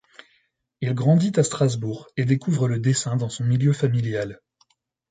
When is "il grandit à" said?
0.81-1.43